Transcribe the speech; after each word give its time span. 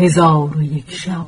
هزار 0.00 0.56
و 0.56 0.62
یک 0.62 0.90
شب. 0.90 1.26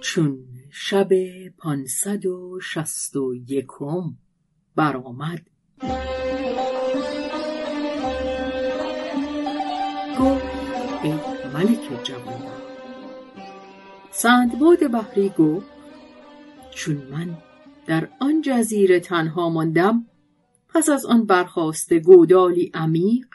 چون 0.00 0.38
شب 0.70 1.08
پانصد 1.58 2.26
و 2.26 2.60
شست 2.60 3.16
و 3.16 3.34
یکم 3.48 4.16
برآمد. 4.76 5.40
گفت 10.20 10.44
ملک 11.54 12.04
جوان 12.04 12.42
سندباد 14.10 14.90
بحری 14.92 15.28
گفت 15.28 15.66
چون 16.70 16.96
من 16.96 17.38
در 17.86 18.08
آن 18.20 18.42
جزیره 18.42 19.00
تنها 19.00 19.48
ماندم 19.48 20.06
پس 20.68 20.88
از 20.88 21.06
آن 21.06 21.26
برخواسته 21.26 21.98
گودالی 21.98 22.70
عمیق 22.74 23.26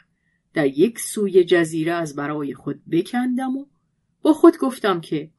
در 0.56 0.66
یک 0.66 0.98
سوی 0.98 1.44
جزیره 1.44 1.92
از 1.92 2.16
برای 2.16 2.54
خود 2.54 2.82
بکندم 2.90 3.56
و 3.56 3.66
با 4.22 4.32
خود 4.32 4.58
گفتم 4.58 5.00
که 5.00 5.30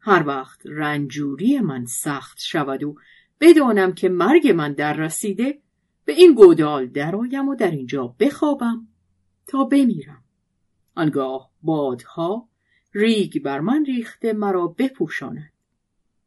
هر 0.00 0.26
وقت 0.26 0.60
رنجوری 0.64 1.60
من 1.60 1.86
سخت 1.86 2.38
شود 2.40 2.82
و 2.82 2.94
بدانم 3.40 3.92
که 3.92 4.08
مرگ 4.08 4.48
من 4.48 4.72
در 4.72 4.92
رسیده 4.92 5.58
به 6.04 6.12
این 6.12 6.34
گودال 6.34 6.86
درآیم 6.86 7.48
و 7.48 7.54
در 7.54 7.70
اینجا 7.70 8.14
بخوابم 8.20 8.88
تا 9.46 9.64
بمیرم. 9.64 10.24
آنگاه 10.94 11.50
بادها 11.62 12.48
ریگ 12.94 13.42
بر 13.42 13.60
من 13.60 13.84
ریخته 13.84 14.32
مرا 14.32 14.66
بپوشاند. 14.66 15.52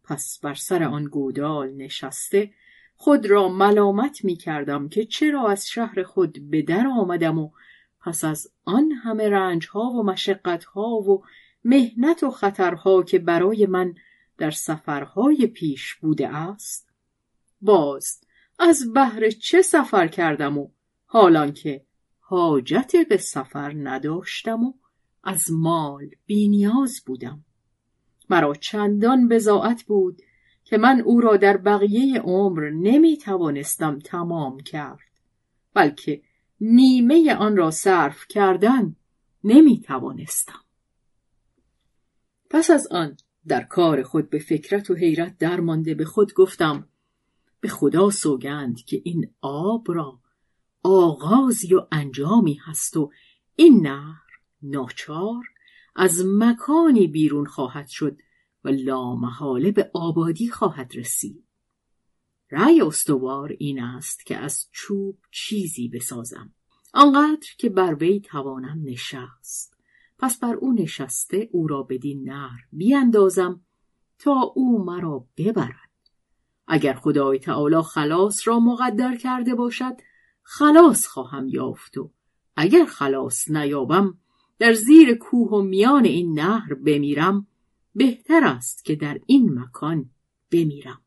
پس 0.04 0.40
بر 0.44 0.54
سر 0.54 0.84
آن 0.84 1.04
گودال 1.04 1.74
نشسته 1.74 2.52
خود 2.96 3.26
را 3.26 3.50
ملامت 3.50 4.26
می 4.26 4.36
کردم 4.36 4.90
که 4.90 5.06
چرا 5.06 5.50
از 5.50 5.68
شهر 5.68 6.04
خود 6.04 6.50
به 6.50 6.62
در 6.62 6.88
آمدم 6.88 7.40
و 7.40 7.52
پس 8.02 8.24
از 8.24 8.48
آن 8.66 8.92
همه 8.92 9.30
رنج 9.30 9.68
ها 9.68 9.82
و 9.82 10.04
مشقت 10.04 10.64
ها 10.64 10.90
و 10.90 11.24
مهنت 11.64 12.24
و 12.24 12.32
خطرها 12.32 13.04
که 13.04 13.20
برای 13.20 13.66
من 13.66 13.96
در 14.38 14.52
سفرهای 14.52 15.48
پیش 15.48 15.96
بوده 15.96 16.28
است 16.28 16.90
باز 17.62 18.22
از 18.60 18.94
بهر 18.94 19.30
چه 19.30 19.62
سفر 19.62 20.08
کردم 20.08 20.58
و 20.58 20.70
حالان 21.06 21.54
که 21.54 21.86
حاجت 22.20 22.96
به 23.10 23.18
سفر 23.18 23.74
نداشتم 23.76 24.64
و 24.64 24.74
از 25.24 25.52
مال 25.52 26.10
بینیاز 26.26 27.02
بودم. 27.06 27.46
مرا 28.30 28.54
چندان 28.54 29.28
بزاعت 29.28 29.84
بود 29.84 30.22
که 30.64 30.78
من 30.78 31.02
او 31.02 31.22
را 31.22 31.38
در 31.38 31.58
بقیه 31.58 32.20
عمر 32.22 32.70
نمی 32.70 33.18
توانستم 33.18 34.00
تمام 34.00 34.60
کرد 34.60 35.00
بلکه 35.74 36.22
نیمه 36.62 37.36
آن 37.36 37.58
را 37.58 37.72
صرف 37.72 38.28
کردن 38.30 38.96
نمی 39.44 39.82
توانستم 39.82 40.60
پس 42.50 42.70
از 42.70 42.88
آن 42.92 43.18
در 43.48 43.64
کار 43.64 44.04
خود 44.04 44.30
به 44.30 44.40
فکرت 44.40 44.90
و 44.90 44.96
حیرت 44.96 45.38
درمانده 45.38 45.96
به 45.96 46.06
خود 46.06 46.34
گفتم 46.34 46.88
به 47.60 47.68
خدا 47.68 48.10
سوگند 48.10 48.86
که 48.86 49.02
این 49.04 49.34
آب 49.42 49.92
را 49.92 50.20
آغازی 50.84 51.76
و 51.76 51.88
انجامی 51.92 52.54
هست 52.54 52.98
و 52.98 53.12
این 53.56 53.88
نهر 53.88 54.22
ناچار 54.62 55.44
از 55.96 56.26
مکانی 56.26 57.08
بیرون 57.08 57.46
خواهد 57.46 57.88
شد 57.88 58.18
و 58.64 58.70
لامحاله 58.70 59.72
به 59.72 59.92
آبادی 59.94 60.50
خواهد 60.50 60.92
رسید. 60.96 61.51
رأی 62.52 62.82
استوار 62.82 63.56
این 63.60 63.84
است 63.84 64.26
که 64.26 64.38
از 64.38 64.68
چوب 64.72 65.18
چیزی 65.32 65.88
بسازم. 65.88 66.54
آنقدر 66.94 67.48
که 67.58 67.70
بر 67.70 67.96
وی 67.96 68.20
توانم 68.20 68.82
نشست. 68.84 69.78
پس 70.20 70.40
بر 70.40 70.54
او 70.56 70.74
نشسته 70.74 71.50
او 71.52 71.68
را 71.68 71.84
بدین 71.84 72.30
نهر 72.30 72.60
بیاندازم 72.72 73.62
تا 74.20 74.42
او 74.56 74.84
مرا 74.84 75.28
ببرد. 75.38 75.92
اگر 76.68 76.94
خدای 76.94 77.40
تعالی 77.40 77.82
خلاص 77.82 78.48
را 78.48 78.60
مقدر 78.60 79.18
کرده 79.18 79.56
باشد 79.56 79.98
خلاص 80.44 81.08
خواهم 81.08 81.48
یافت 81.48 81.98
و 81.98 82.12
اگر 82.56 82.86
خلاص 82.86 83.50
نیابم 83.52 84.18
در 84.60 84.74
زیر 84.74 85.14
کوه 85.14 85.50
و 85.50 85.62
میان 85.62 86.06
این 86.06 86.40
نهر 86.40 86.74
بمیرم 86.74 87.48
بهتر 87.96 88.44
است 88.44 88.86
که 88.86 88.96
در 88.96 89.20
این 89.26 89.60
مکان 89.60 90.10
بمیرم. 90.52 91.02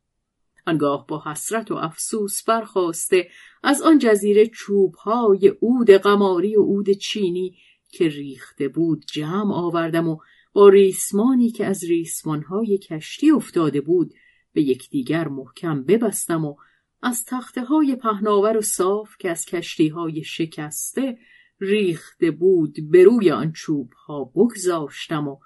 آنگاه 0.67 1.07
با 1.07 1.23
حسرت 1.27 1.71
و 1.71 1.75
افسوس 1.75 2.43
برخواسته 2.45 3.29
از 3.63 3.83
آن 3.83 3.99
جزیره 3.99 4.47
چوبهای 4.47 5.53
عود 5.63 5.91
قماری 5.91 6.57
و 6.57 6.63
عود 6.63 6.91
چینی 6.91 7.57
که 7.91 8.09
ریخته 8.09 8.69
بود 8.69 9.05
جمع 9.13 9.55
آوردم 9.55 10.09
و 10.09 10.19
با 10.53 10.69
ریسمانی 10.69 11.51
که 11.51 11.67
از 11.67 11.85
ریسمانهای 11.85 12.79
کشتی 12.79 13.31
افتاده 13.31 13.81
بود 13.81 14.15
به 14.53 14.63
یکدیگر 14.63 15.29
محکم 15.29 15.83
ببستم 15.83 16.45
و 16.45 16.57
از 17.03 17.25
تخته 17.25 17.65
های 17.65 17.97
پهناور 17.97 18.57
و 18.57 18.61
صاف 18.61 19.17
که 19.19 19.31
از 19.31 19.45
کشتی 19.45 19.89
های 19.89 20.25
شکسته 20.25 21.19
ریخته 21.61 22.31
بود 22.31 22.77
به 22.91 23.05
روی 23.05 23.31
آن 23.31 23.53
چوب 23.53 23.93
ها 23.93 24.25
بگذاشتم 24.25 25.29
و 25.29 25.39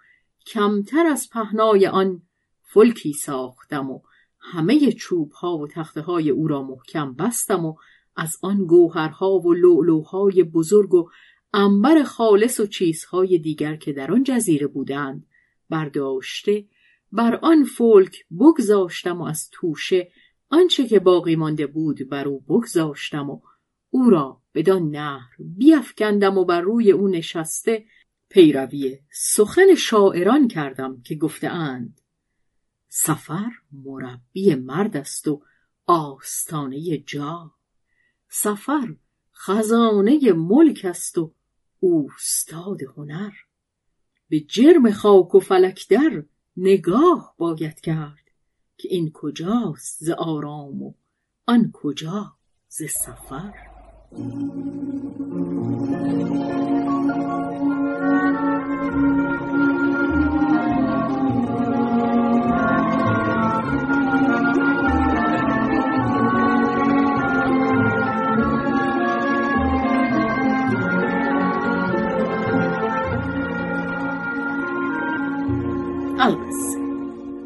کمتر 0.46 1.06
از 1.06 1.28
پهنای 1.32 1.86
آن 1.86 2.22
فلکی 2.62 3.12
ساختم 3.12 3.90
و 3.90 4.00
همه 4.40 4.92
چوب 4.92 5.32
ها 5.32 5.58
و 5.58 5.66
تخته 5.66 6.00
های 6.00 6.30
او 6.30 6.48
را 6.48 6.62
محکم 6.62 7.14
بستم 7.14 7.64
و 7.64 7.74
از 8.16 8.36
آن 8.42 8.64
گوهرها 8.64 9.38
و 9.38 9.54
لولوهای 9.54 10.42
بزرگ 10.42 10.94
و 10.94 11.10
انبر 11.52 12.02
خالص 12.02 12.60
و 12.60 12.66
چیزهای 12.66 13.38
دیگر 13.38 13.76
که 13.76 13.92
در 13.92 14.12
آن 14.12 14.22
جزیره 14.22 14.66
بودند 14.66 15.26
برداشته 15.70 16.64
بر 17.12 17.38
آن 17.42 17.64
فولک 17.64 18.24
بگذاشتم 18.40 19.20
و 19.20 19.24
از 19.24 19.48
توشه 19.52 20.12
آنچه 20.50 20.86
که 20.86 21.00
باقی 21.00 21.36
مانده 21.36 21.66
بود 21.66 22.08
بر 22.08 22.28
او 22.28 22.40
بگذاشتم 22.40 23.30
و 23.30 23.40
او 23.90 24.10
را 24.10 24.42
بدان 24.54 24.90
نهر 24.90 25.28
بیافکندم 25.38 26.38
و 26.38 26.44
بر 26.44 26.60
روی 26.60 26.92
او 26.92 27.08
نشسته 27.08 27.84
پیروی 28.28 28.98
سخن 29.12 29.74
شاعران 29.74 30.48
کردم 30.48 31.02
که 31.04 31.14
گفتهاند. 31.14 32.00
سفر 32.88 33.50
مربی 33.72 34.54
مرد 34.54 34.96
است 34.96 35.28
و 35.28 35.42
آستانه 35.86 36.98
جا. 36.98 37.50
سفر 38.28 38.96
خزانه 39.34 40.32
ملک 40.32 40.84
است 40.84 41.18
و 41.18 41.34
اوستاد 41.80 42.78
هنر. 42.96 43.32
به 44.28 44.40
جرم 44.40 44.90
خاک 44.90 45.34
و 45.34 45.40
فلک 45.40 45.88
در 45.88 46.22
نگاه 46.56 47.34
باید 47.38 47.80
کرد 47.80 48.30
که 48.76 48.88
این 48.90 49.10
کجاست 49.14 50.04
ز 50.04 50.10
آرام 50.10 50.82
و 50.82 50.94
آن 51.46 51.70
کجا 51.72 52.32
ز 52.68 52.82
سفر. 52.84 53.52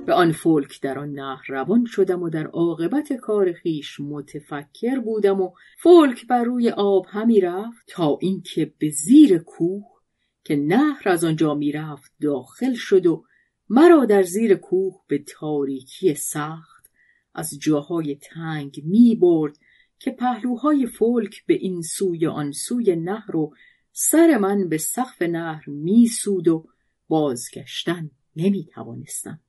به 0.07 0.13
آن 0.13 0.33
فولک 0.33 0.81
در 0.81 0.99
آن 0.99 1.13
نهر 1.13 1.45
روان 1.49 1.85
شدم 1.85 2.23
و 2.23 2.31
در 2.31 2.47
عاقبت 2.47 3.13
کار 3.13 3.53
خیش 3.53 4.01
متفکر 4.01 5.01
بودم 5.01 5.41
و 5.41 5.51
فولک 5.79 6.27
بر 6.27 6.45
روی 6.45 6.71
آب 6.71 7.07
همی 7.09 7.41
رفت 7.41 7.85
تا 7.89 8.19
اینکه 8.21 8.73
به 8.79 8.91
زیر 8.91 9.39
کوه 9.39 9.85
که 10.45 10.57
نهر 10.57 11.09
از 11.09 11.25
آنجا 11.25 11.55
می‌رفت 11.55 12.13
داخل 12.21 12.75
شد 12.75 13.07
و 13.07 13.25
مرا 13.69 14.05
در 14.05 14.23
زیر 14.23 14.55
کوه 14.55 15.01
به 15.09 15.19
تاریکی 15.19 16.15
سخت 16.15 16.91
از 17.35 17.59
جاهای 17.61 18.17
تنگ 18.17 18.83
می 18.85 19.17
برد 19.17 19.59
که 19.99 20.11
پهلوهای 20.11 20.87
فولک 20.87 21.47
به 21.47 21.55
این 21.55 21.83
سوی 21.83 22.27
آن 22.27 22.53
سوی 22.53 22.97
نهر 22.97 23.37
و 23.37 23.55
سر 23.93 24.39
من 24.39 24.69
به 24.69 24.79
سقف 24.79 25.23
نهر 25.23 25.71
می 25.71 26.07
سود 26.07 26.49
و 26.49 26.69
بازگشتن 27.09 28.11
نمی 28.37 28.65
توانستم. 28.65 29.41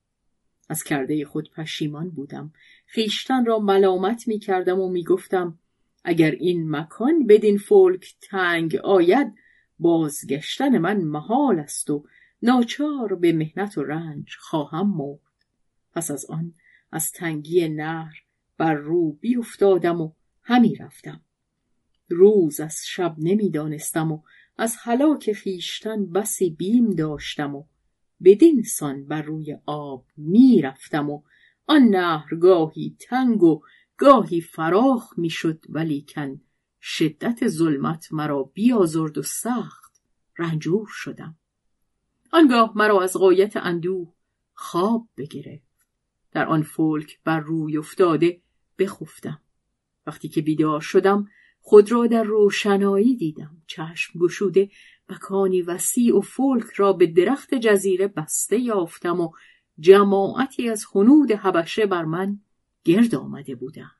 از 0.69 0.83
کرده 0.83 1.25
خود 1.25 1.51
پشیمان 1.51 2.09
بودم. 2.09 2.53
خیشتن 2.85 3.45
را 3.45 3.59
ملامت 3.59 4.27
می 4.27 4.39
کردم 4.39 4.80
و 4.80 4.89
می 4.89 5.03
گفتم 5.03 5.59
اگر 6.03 6.31
این 6.31 6.71
مکان 6.75 7.27
بدین 7.27 7.57
فولک 7.57 8.15
تنگ 8.21 8.75
آید 8.75 9.33
بازگشتن 9.80 10.77
من 10.77 11.01
محال 11.01 11.59
است 11.59 11.89
و 11.89 12.06
ناچار 12.41 13.15
به 13.15 13.33
مهنت 13.33 13.77
و 13.77 13.83
رنج 13.83 14.35
خواهم 14.39 14.89
مرد. 14.97 15.19
پس 15.94 16.12
از 16.12 16.25
آن 16.25 16.53
از 16.91 17.12
تنگی 17.12 17.69
نهر 17.69 18.24
بر 18.57 18.74
رو 18.74 19.12
بیافتادم 19.12 20.01
و 20.01 20.12
همی 20.44 20.75
رفتم. 20.75 21.21
روز 22.09 22.59
از 22.59 22.80
شب 22.88 23.15
نمی‌دانستم 23.18 24.12
و 24.12 24.21
از 24.57 24.75
هلاک 24.80 25.33
خیشتن 25.33 26.06
بسی 26.06 26.50
بیم 26.50 26.89
داشتم 26.89 27.56
و 27.56 27.63
بدین 28.24 28.64
سان 28.64 29.06
بر 29.06 29.22
روی 29.22 29.58
آب 29.66 30.06
می‌رفتم 30.18 31.10
و 31.10 31.22
آن 31.68 31.81
نهر 31.81 32.36
گاهی 32.36 32.98
تنگ 33.00 33.44
و 33.44 33.62
گاهی 33.98 34.42
فراخ 34.42 35.14
می‌شد 35.18 35.66
ولیکن 35.70 36.42
شدت 36.81 37.48
ظلمت 37.48 38.14
مرا 38.14 38.44
بیازرد 38.44 39.18
و 39.18 39.22
سخت 39.22 40.02
رنجور 40.38 40.88
شدم. 40.90 41.38
آنگاه 42.31 42.74
مرا 42.75 43.02
از 43.02 43.18
غایت 43.18 43.58
اندوه 43.58 44.14
خواب 44.54 45.08
بگرفت. 45.18 45.74
در 46.31 46.46
آن 46.46 46.64
فلک 46.64 47.19
بر 47.24 47.40
روی 47.40 47.78
افتاده 47.78 48.42
بخفتم. 48.80 49.42
وقتی 50.08 50.30
که 50.30 50.42
بیدار 50.42 50.81
شدم 50.81 51.28
خود 51.62 51.92
را 51.92 52.08
در 52.08 52.24
روشنایی 52.24 53.16
دیدم. 53.16 53.62
چشم 53.68 54.19
گشوده 54.19 54.69
مکانی 55.10 55.62
وسیع 55.62 56.18
و 56.18 56.22
فولک 56.22 56.66
را 56.76 56.94
به 56.94 57.08
درخت 57.08 57.56
جزیره 57.56 58.08
بسته 58.08 58.60
یافتم 58.60 59.22
و 59.22 59.32
جماعتی 59.80 60.70
از 60.70 60.86
هنود 60.96 61.32
حبشه 61.32 61.86
بر 61.86 62.06
من 62.06 62.40
گرد 62.84 63.16
آمده 63.16 63.56
بودند. 63.56 63.96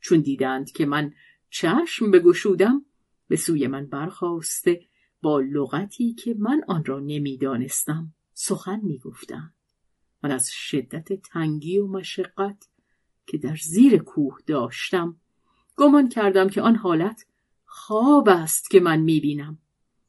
چون 0.00 0.20
دیدند 0.20 0.70
که 0.70 0.86
من 0.86 1.12
چشم 1.50 2.10
بگشودم 2.10 2.84
به 3.28 3.36
سوی 3.36 3.66
من 3.66 3.86
برخواسته 3.86 4.80
با 5.22 5.40
لغتی 5.40 6.14
که 6.14 6.34
من 6.38 6.62
آن 6.68 6.84
را 6.84 7.00
نمی‌دانستم 7.00 8.14
سخن 8.32 8.80
می‌گفتند. 8.82 9.54
من 10.22 10.30
از 10.30 10.50
شدت 10.52 11.12
تنگی 11.12 11.78
و 11.78 11.86
مشقت 11.86 12.68
که 13.26 13.38
در 13.38 13.56
زیر 13.56 13.98
کوه 13.98 14.38
داشتم 14.46 15.16
گمان 15.76 16.08
کردم 16.08 16.48
که 16.48 16.62
آن 16.62 16.76
حالت 16.76 17.26
خواب 17.64 18.28
است 18.28 18.70
که 18.70 18.80
من 18.80 19.00
می‌بینم. 19.00 19.58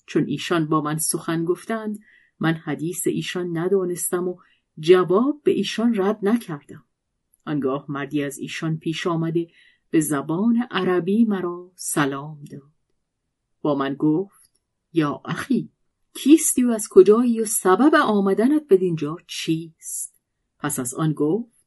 چون 0.07 0.25
ایشان 0.27 0.65
با 0.65 0.81
من 0.81 0.97
سخن 0.97 1.45
گفتند 1.45 1.99
من 2.39 2.53
حدیث 2.53 3.07
ایشان 3.07 3.57
ندانستم 3.57 4.27
و 4.27 4.37
جواب 4.79 5.41
به 5.43 5.51
ایشان 5.51 5.95
رد 5.95 6.19
نکردم. 6.21 6.85
آنگاه 7.45 7.85
مردی 7.89 8.23
از 8.23 8.37
ایشان 8.37 8.77
پیش 8.77 9.07
آمده 9.07 9.47
به 9.89 9.99
زبان 9.99 10.67
عربی 10.71 11.25
مرا 11.25 11.71
سلام 11.75 12.43
داد. 12.51 12.61
با 13.61 13.75
من 13.75 13.93
گفت 13.93 14.51
یا 14.93 15.21
اخی 15.25 15.69
کیستی 16.13 16.63
و 16.63 16.69
از 16.69 16.87
کجایی 16.91 17.41
و 17.41 17.45
سبب 17.45 17.95
آمدنت 17.95 18.67
به 18.67 18.77
دینجا 18.77 19.17
چیست؟ 19.27 20.15
پس 20.59 20.79
از 20.79 20.93
آن 20.93 21.13
گفت 21.13 21.57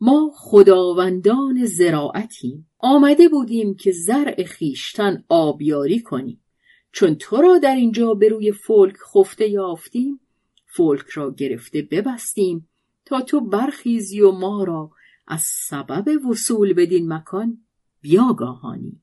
ما 0.00 0.30
خداوندان 0.34 1.64
زراعتیم. 1.64 2.70
آمده 2.78 3.28
بودیم 3.28 3.74
که 3.74 3.92
زرع 3.92 4.44
خیشتن 4.44 5.24
آبیاری 5.28 6.02
کنیم. 6.02 6.44
چون 6.92 7.14
تو 7.14 7.36
را 7.36 7.58
در 7.58 7.74
اینجا 7.74 8.14
به 8.14 8.28
روی 8.28 8.52
فولک 8.52 8.96
خفته 8.96 9.48
یافتیم 9.48 10.20
فولک 10.66 11.08
را 11.08 11.30
گرفته 11.30 11.82
ببستیم 11.82 12.68
تا 13.04 13.20
تو 13.20 13.40
برخیزی 13.40 14.20
و 14.20 14.30
ما 14.30 14.64
را 14.64 14.90
از 15.26 15.42
سبب 15.42 16.26
وصول 16.26 16.72
بدین 16.72 17.12
مکان 17.12 17.64
بیاگاهانی. 18.00 19.02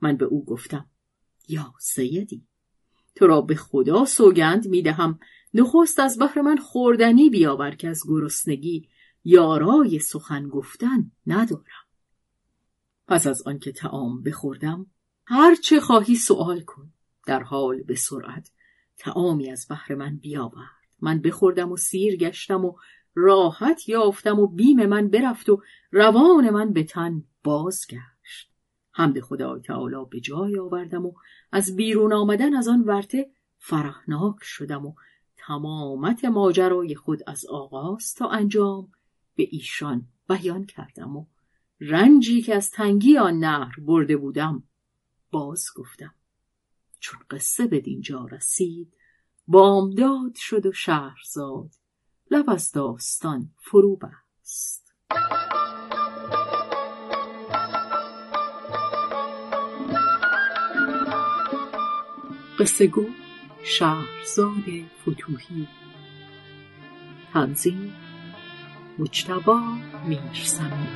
من 0.00 0.16
به 0.16 0.24
او 0.24 0.44
گفتم 0.44 0.86
یا 1.48 1.74
سیدی 1.80 2.46
تو 3.14 3.26
را 3.26 3.40
به 3.40 3.54
خدا 3.54 4.04
سوگند 4.04 4.68
می‌دهم 4.68 5.18
نخست 5.54 5.98
از 5.98 6.18
بحر 6.18 6.40
من 6.40 6.56
خوردنی 6.56 7.30
بیاور 7.30 7.70
که 7.70 7.88
از 7.88 8.02
گرسنگی 8.08 8.88
یارای 9.24 9.98
سخن 9.98 10.48
گفتن 10.48 11.10
ندارم. 11.26 11.84
پس 13.06 13.26
از 13.26 13.42
آنکه 13.46 13.72
تعام 13.72 14.22
بخوردم 14.22 14.86
هر 15.26 15.54
چه 15.54 15.80
خواهی 15.80 16.14
سوال 16.14 16.60
کن. 16.60 16.93
در 17.26 17.42
حال 17.42 17.82
به 17.82 17.94
سرعت. 17.94 18.50
تعامی 18.98 19.50
از 19.50 19.66
بحر 19.70 19.94
من 19.94 20.16
بیاورد. 20.16 20.84
من 21.00 21.20
بخوردم 21.20 21.72
و 21.72 21.76
سیر 21.76 22.16
گشتم 22.16 22.64
و 22.64 22.76
راحت 23.14 23.88
یافتم 23.88 24.38
و 24.38 24.46
بیم 24.46 24.86
من 24.86 25.08
برفت 25.08 25.48
و 25.48 25.62
روان 25.90 26.50
من 26.50 26.72
به 26.72 26.84
تن 26.84 27.24
بازگشت. 27.44 28.50
حمد 28.92 29.20
خدا 29.20 29.58
تعالی 29.58 29.96
به 30.10 30.20
جای 30.20 30.58
آوردم 30.58 31.06
و 31.06 31.12
از 31.52 31.76
بیرون 31.76 32.12
آمدن 32.12 32.54
از 32.54 32.68
آن 32.68 32.80
ورته 32.80 33.30
فرحناک 33.58 34.36
شدم 34.42 34.86
و 34.86 34.94
تمامت 35.36 36.24
ماجرای 36.24 36.94
خود 36.94 37.20
از 37.26 37.46
آغاز 37.46 38.14
تا 38.14 38.28
انجام 38.28 38.92
به 39.34 39.48
ایشان 39.50 40.06
بیان 40.28 40.66
کردم 40.66 41.16
و 41.16 41.26
رنجی 41.80 42.42
که 42.42 42.54
از 42.54 42.70
تنگی 42.70 43.18
آن 43.18 43.38
نهر 43.38 43.80
برده 43.80 44.16
بودم 44.16 44.62
باز 45.30 45.66
گفتم. 45.76 46.14
چون 47.04 47.20
قصه 47.30 47.66
به 47.66 47.80
دینجا 47.80 48.24
رسید 48.24 48.94
بامداد 49.46 50.34
شد 50.34 50.66
و 50.66 50.72
شهرزاد. 50.72 51.70
لب 52.30 52.50
از 52.50 52.72
داستان 52.72 53.50
فرو 53.58 53.96
بست. 53.96 54.94
قصه 62.58 62.86
گو 62.86 63.06
شهرزاد 63.64 64.64
فتوهی 65.02 65.68
تنظیم 67.32 67.94
مجتبا 68.98 69.60
میرسمی 70.08 70.86